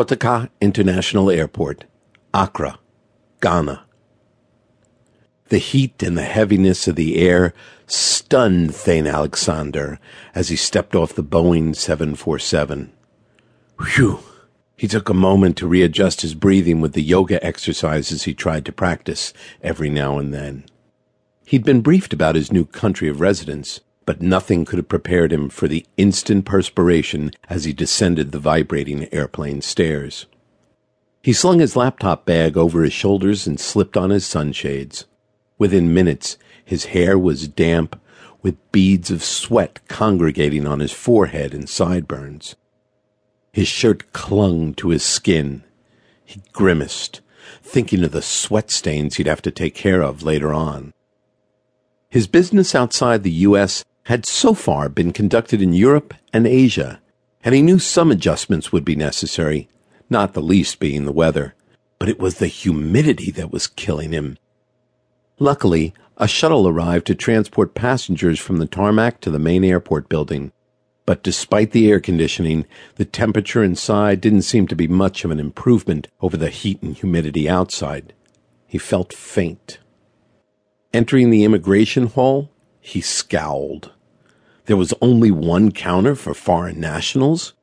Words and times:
Kotoka 0.00 0.48
International 0.62 1.30
Airport, 1.30 1.84
Accra, 2.32 2.78
Ghana. 3.42 3.84
The 5.50 5.58
heat 5.58 6.02
and 6.02 6.16
the 6.16 6.22
heaviness 6.22 6.88
of 6.88 6.96
the 6.96 7.18
air 7.18 7.52
stunned 7.86 8.74
Thane 8.74 9.06
Aleksander 9.06 10.00
as 10.34 10.48
he 10.48 10.56
stepped 10.56 10.96
off 10.96 11.12
the 11.12 11.22
Boeing 11.22 11.76
747. 11.76 12.94
Whew! 13.78 14.20
He 14.74 14.88
took 14.88 15.10
a 15.10 15.14
moment 15.14 15.58
to 15.58 15.66
readjust 15.66 16.22
his 16.22 16.32
breathing 16.32 16.80
with 16.80 16.94
the 16.94 17.02
yoga 17.02 17.44
exercises 17.44 18.22
he 18.22 18.32
tried 18.32 18.64
to 18.64 18.72
practice 18.72 19.34
every 19.62 19.90
now 19.90 20.16
and 20.16 20.32
then. 20.32 20.64
He'd 21.44 21.62
been 21.62 21.82
briefed 21.82 22.14
about 22.14 22.36
his 22.36 22.50
new 22.50 22.64
country 22.64 23.10
of 23.10 23.20
residence, 23.20 23.80
but 24.06 24.22
nothing 24.22 24.64
could 24.64 24.78
have 24.78 24.88
prepared 24.88 25.32
him 25.32 25.48
for 25.48 25.68
the 25.68 25.86
instant 25.96 26.44
perspiration 26.44 27.30
as 27.48 27.64
he 27.64 27.72
descended 27.72 28.32
the 28.32 28.38
vibrating 28.38 29.08
airplane 29.12 29.62
stairs. 29.62 30.26
He 31.22 31.32
slung 31.32 31.58
his 31.58 31.76
laptop 31.76 32.24
bag 32.24 32.56
over 32.56 32.82
his 32.82 32.92
shoulders 32.92 33.46
and 33.46 33.60
slipped 33.60 33.96
on 33.96 34.10
his 34.10 34.24
sunshades. 34.24 35.04
Within 35.58 35.92
minutes, 35.92 36.38
his 36.64 36.86
hair 36.86 37.18
was 37.18 37.46
damp, 37.46 38.00
with 38.42 38.72
beads 38.72 39.10
of 39.10 39.22
sweat 39.22 39.80
congregating 39.88 40.66
on 40.66 40.80
his 40.80 40.92
forehead 40.92 41.52
and 41.52 41.68
sideburns. 41.68 42.56
His 43.52 43.68
shirt 43.68 44.12
clung 44.12 44.72
to 44.74 44.88
his 44.88 45.02
skin. 45.02 45.62
He 46.24 46.40
grimaced, 46.52 47.20
thinking 47.62 48.02
of 48.04 48.12
the 48.12 48.22
sweat 48.22 48.70
stains 48.70 49.16
he'd 49.16 49.26
have 49.26 49.42
to 49.42 49.50
take 49.50 49.74
care 49.74 50.02
of 50.02 50.22
later 50.22 50.54
on. 50.54 50.94
His 52.08 52.26
business 52.26 52.74
outside 52.74 53.22
the 53.22 53.30
U.S. 53.30 53.84
had 54.04 54.26
so 54.26 54.54
far 54.54 54.88
been 54.88 55.12
conducted 55.12 55.60
in 55.62 55.72
Europe 55.72 56.14
and 56.32 56.46
Asia, 56.46 57.00
and 57.42 57.54
he 57.54 57.62
knew 57.62 57.78
some 57.78 58.10
adjustments 58.10 58.72
would 58.72 58.84
be 58.84 58.96
necessary, 58.96 59.68
not 60.08 60.34
the 60.34 60.42
least 60.42 60.78
being 60.78 61.04
the 61.04 61.12
weather. 61.12 61.54
But 61.98 62.08
it 62.08 62.18
was 62.18 62.38
the 62.38 62.46
humidity 62.46 63.30
that 63.32 63.52
was 63.52 63.66
killing 63.66 64.12
him. 64.12 64.38
Luckily, 65.38 65.94
a 66.16 66.28
shuttle 66.28 66.68
arrived 66.68 67.06
to 67.06 67.14
transport 67.14 67.74
passengers 67.74 68.38
from 68.38 68.58
the 68.58 68.66
tarmac 68.66 69.20
to 69.20 69.30
the 69.30 69.38
main 69.38 69.64
airport 69.64 70.08
building. 70.08 70.52
But 71.06 71.22
despite 71.22 71.72
the 71.72 71.90
air 71.90 71.98
conditioning, 71.98 72.66
the 72.96 73.04
temperature 73.04 73.64
inside 73.64 74.20
didn't 74.20 74.42
seem 74.42 74.66
to 74.68 74.76
be 74.76 74.86
much 74.86 75.24
of 75.24 75.30
an 75.30 75.40
improvement 75.40 76.08
over 76.20 76.36
the 76.36 76.50
heat 76.50 76.82
and 76.82 76.94
humidity 76.94 77.48
outside. 77.48 78.12
He 78.66 78.78
felt 78.78 79.12
faint. 79.12 79.78
Entering 80.92 81.30
the 81.30 81.44
immigration 81.44 82.06
hall, 82.06 82.49
he 82.80 83.00
scowled. 83.00 83.92
There 84.66 84.76
was 84.76 84.94
only 85.00 85.30
one 85.30 85.72
counter 85.72 86.14
for 86.14 86.34
foreign 86.34 86.80
nationals? 86.80 87.54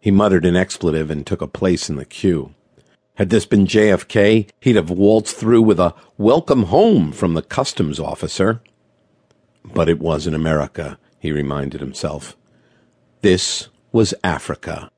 He 0.00 0.10
muttered 0.10 0.44
an 0.44 0.56
expletive 0.56 1.10
and 1.10 1.26
took 1.26 1.42
a 1.42 1.46
place 1.46 1.88
in 1.88 1.96
the 1.96 2.04
queue. 2.04 2.54
Had 3.14 3.30
this 3.30 3.46
been 3.46 3.66
JFK, 3.66 4.48
he'd 4.60 4.76
have 4.76 4.90
waltzed 4.90 5.36
through 5.36 5.62
with 5.62 5.80
a 5.80 5.94
welcome 6.18 6.64
home 6.64 7.12
from 7.12 7.34
the 7.34 7.42
customs 7.42 7.98
officer. 7.98 8.60
But 9.64 9.88
it 9.88 9.98
wasn't 9.98 10.36
America, 10.36 10.98
he 11.18 11.32
reminded 11.32 11.80
himself. 11.80 12.36
This 13.22 13.68
was 13.90 14.14
Africa, 14.22 14.90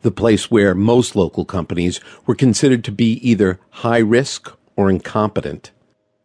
the 0.00 0.10
place 0.10 0.50
where 0.50 0.74
most 0.74 1.14
local 1.14 1.44
companies 1.44 2.00
were 2.26 2.34
considered 2.34 2.84
to 2.84 2.92
be 2.92 3.12
either 3.26 3.60
high 3.70 3.98
risk 3.98 4.50
or 4.74 4.90
incompetent. 4.90 5.70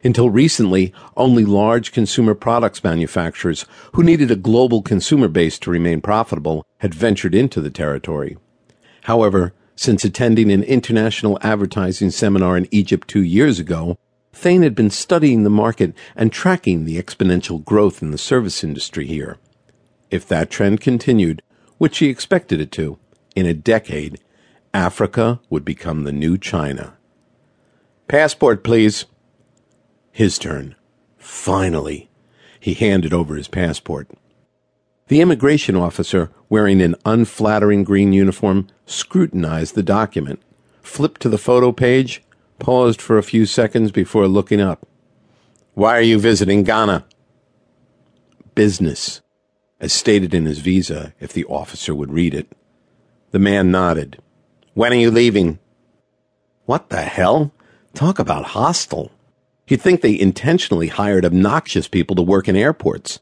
Until 0.08 0.30
recently, 0.30 0.94
only 1.18 1.44
large 1.44 1.92
consumer 1.92 2.34
products 2.34 2.82
manufacturers 2.82 3.66
who 3.92 4.02
needed 4.02 4.30
a 4.30 4.36
global 4.36 4.80
consumer 4.80 5.28
base 5.28 5.58
to 5.58 5.70
remain 5.70 6.00
profitable 6.00 6.64
had 6.78 6.94
ventured 6.94 7.34
into 7.34 7.60
the 7.60 7.68
territory. 7.68 8.38
However, 9.02 9.52
since 9.76 10.06
attending 10.06 10.50
an 10.50 10.62
international 10.62 11.38
advertising 11.42 12.10
seminar 12.10 12.56
in 12.56 12.68
Egypt 12.70 13.06
two 13.06 13.22
years 13.22 13.58
ago, 13.58 13.98
Thane 14.32 14.62
had 14.62 14.74
been 14.74 14.88
studying 14.88 15.42
the 15.42 15.50
market 15.50 15.92
and 16.16 16.32
tracking 16.32 16.86
the 16.86 16.96
exponential 16.96 17.62
growth 17.62 18.00
in 18.00 18.10
the 18.10 18.16
service 18.16 18.64
industry 18.64 19.06
here. 19.06 19.36
If 20.10 20.26
that 20.28 20.48
trend 20.48 20.80
continued, 20.80 21.42
which 21.76 21.98
he 21.98 22.08
expected 22.08 22.62
it 22.62 22.72
to, 22.72 22.98
in 23.36 23.44
a 23.44 23.52
decade, 23.52 24.20
Africa 24.72 25.40
would 25.50 25.66
become 25.66 26.04
the 26.04 26.12
new 26.12 26.38
China. 26.38 26.94
Passport, 28.08 28.64
please, 28.64 29.04
his 30.18 30.36
turn. 30.36 30.74
Finally. 31.16 32.10
He 32.58 32.74
handed 32.74 33.12
over 33.12 33.36
his 33.36 33.46
passport. 33.46 34.10
The 35.06 35.20
immigration 35.20 35.76
officer, 35.76 36.32
wearing 36.48 36.82
an 36.82 36.96
unflattering 37.04 37.84
green 37.84 38.12
uniform, 38.12 38.66
scrutinized 38.84 39.76
the 39.76 39.82
document, 39.84 40.42
flipped 40.82 41.20
to 41.20 41.28
the 41.28 41.38
photo 41.38 41.70
page, 41.70 42.24
paused 42.58 43.00
for 43.00 43.16
a 43.16 43.22
few 43.22 43.46
seconds 43.46 43.92
before 43.92 44.26
looking 44.26 44.60
up. 44.60 44.88
Why 45.74 45.96
are 45.96 46.02
you 46.02 46.18
visiting 46.18 46.64
Ghana? 46.64 47.06
Business, 48.56 49.20
as 49.78 49.92
stated 49.92 50.34
in 50.34 50.46
his 50.46 50.58
visa, 50.58 51.14
if 51.20 51.32
the 51.32 51.44
officer 51.44 51.94
would 51.94 52.12
read 52.12 52.34
it. 52.34 52.50
The 53.30 53.38
man 53.38 53.70
nodded. 53.70 54.20
When 54.74 54.92
are 54.92 54.96
you 54.96 55.12
leaving? 55.12 55.60
What 56.64 56.88
the 56.88 57.02
hell? 57.02 57.52
Talk 57.94 58.18
about 58.18 58.46
hostile. 58.46 59.12
You'd 59.68 59.82
think 59.82 60.00
they 60.00 60.18
intentionally 60.18 60.88
hired 60.88 61.26
obnoxious 61.26 61.88
people 61.88 62.16
to 62.16 62.22
work 62.22 62.48
in 62.48 62.56
airports. 62.56 63.20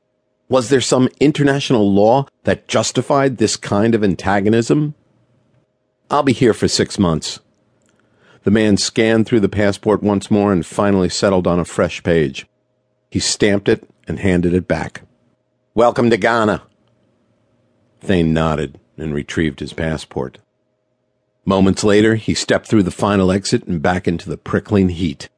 Was 0.48 0.68
there 0.68 0.80
some 0.80 1.08
international 1.18 1.92
law 1.92 2.26
that 2.44 2.68
justified 2.68 3.38
this 3.38 3.56
kind 3.56 3.96
of 3.96 4.04
antagonism? 4.04 4.94
I'll 6.08 6.22
be 6.22 6.32
here 6.32 6.54
for 6.54 6.68
six 6.68 7.00
months. 7.00 7.40
The 8.44 8.52
man 8.52 8.76
scanned 8.76 9.26
through 9.26 9.40
the 9.40 9.48
passport 9.48 10.04
once 10.04 10.30
more 10.30 10.52
and 10.52 10.64
finally 10.64 11.08
settled 11.08 11.48
on 11.48 11.58
a 11.58 11.64
fresh 11.64 12.00
page. 12.04 12.46
He 13.10 13.18
stamped 13.18 13.68
it 13.68 13.88
and 14.06 14.20
handed 14.20 14.54
it 14.54 14.68
back. 14.68 15.02
Welcome 15.74 16.10
to 16.10 16.16
Ghana. 16.16 16.62
Thane 18.00 18.32
nodded 18.32 18.78
and 18.96 19.12
retrieved 19.12 19.58
his 19.58 19.72
passport. 19.72 20.38
Moments 21.44 21.82
later, 21.82 22.14
he 22.14 22.34
stepped 22.34 22.68
through 22.68 22.84
the 22.84 22.92
final 22.92 23.32
exit 23.32 23.64
and 23.64 23.82
back 23.82 24.06
into 24.06 24.30
the 24.30 24.36
prickling 24.36 24.90
heat. 24.90 25.28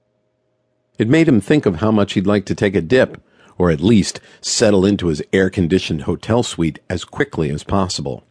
It 0.98 1.08
made 1.08 1.28
him 1.28 1.40
think 1.40 1.64
of 1.64 1.76
how 1.76 1.92
much 1.92 2.14
he'd 2.14 2.26
like 2.26 2.44
to 2.46 2.54
take 2.54 2.74
a 2.74 2.82
dip, 2.82 3.22
or 3.56 3.70
at 3.70 3.80
least 3.80 4.20
settle 4.40 4.84
into 4.84 5.06
his 5.06 5.22
air 5.32 5.48
conditioned 5.48 6.02
hotel 6.02 6.42
suite 6.42 6.80
as 6.90 7.04
quickly 7.04 7.50
as 7.50 7.64
possible. 7.64 8.24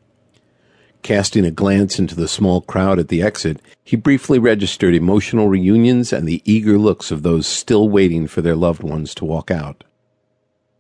Casting 1.02 1.46
a 1.46 1.52
glance 1.52 2.00
into 2.00 2.16
the 2.16 2.28
small 2.28 2.62
crowd 2.62 3.00
at 3.00 3.08
the 3.08 3.22
exit, 3.22 3.62
he 3.84 3.96
briefly 3.96 4.40
registered 4.40 4.94
emotional 4.94 5.48
reunions 5.48 6.12
and 6.12 6.28
the 6.28 6.42
eager 6.44 6.78
looks 6.78 7.12
of 7.12 7.24
those 7.24 7.48
still 7.48 7.88
waiting 7.88 8.28
for 8.28 8.42
their 8.42 8.56
loved 8.56 8.84
ones 8.84 9.16
to 9.16 9.26
walk 9.26 9.50
out. 9.50 9.86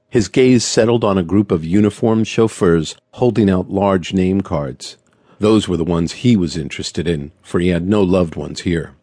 His 0.10 0.28
gaze 0.28 0.66
settled 0.66 1.04
on 1.04 1.18
a 1.18 1.24
group 1.24 1.52
of 1.52 1.64
uniformed 1.64 2.28
chauffeurs 2.28 2.96
holding 3.12 3.50
out 3.50 3.70
large 3.70 4.14
name 4.14 4.42
cards. 4.42 4.98
Those 5.40 5.68
were 5.68 5.78
the 5.78 5.84
ones 5.84 6.14
he 6.14 6.36
was 6.36 6.58
interested 6.58 7.08
in, 7.08 7.32
for 7.42 7.60
he 7.60 7.70
had 7.70 7.88
no 7.88 8.02
loved 8.02 8.36
ones 8.36 8.62
here. 8.62 8.96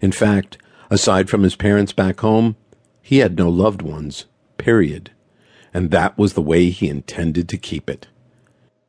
In 0.00 0.12
fact, 0.12 0.58
Aside 0.90 1.28
from 1.28 1.42
his 1.42 1.56
parents 1.56 1.92
back 1.92 2.20
home, 2.20 2.56
he 3.02 3.18
had 3.18 3.36
no 3.36 3.48
loved 3.48 3.82
ones, 3.82 4.26
period. 4.58 5.10
And 5.74 5.90
that 5.90 6.16
was 6.16 6.32
the 6.32 6.42
way 6.42 6.70
he 6.70 6.88
intended 6.88 7.48
to 7.48 7.58
keep 7.58 7.90
it. 7.90 8.06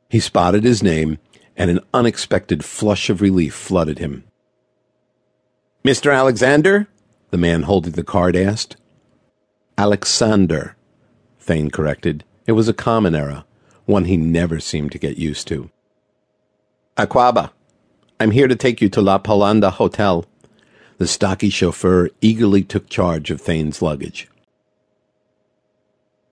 He 0.09 0.19
spotted 0.19 0.63
his 0.63 0.81
name, 0.81 1.17
and 1.55 1.69
an 1.69 1.79
unexpected 1.93 2.63
flush 2.63 3.09
of 3.09 3.21
relief 3.21 3.53
flooded 3.53 3.99
him. 3.99 4.23
Mr. 5.83 6.13
Alexander? 6.13 6.87
the 7.29 7.37
man 7.37 7.63
holding 7.63 7.93
the 7.93 8.03
card 8.03 8.35
asked. 8.35 8.77
Aleksander, 9.77 10.75
Thane 11.39 11.69
corrected. 11.69 12.23
It 12.45 12.53
was 12.53 12.67
a 12.67 12.73
common 12.73 13.15
error, 13.15 13.43
one 13.85 14.05
he 14.05 14.17
never 14.17 14.59
seemed 14.59 14.91
to 14.93 14.99
get 14.99 15.17
used 15.17 15.47
to. 15.49 15.69
Akwaaba, 16.95 17.51
I'm 18.19 18.31
here 18.31 18.47
to 18.47 18.55
take 18.55 18.81
you 18.81 18.89
to 18.89 19.01
La 19.01 19.19
Polanda 19.19 19.71
Hotel. 19.71 20.25
The 20.97 21.07
stocky 21.07 21.51
chauffeur 21.51 22.09
eagerly 22.21 22.63
took 22.63 22.89
charge 22.89 23.29
of 23.29 23.39
Thane's 23.39 23.83
luggage. 23.83 24.27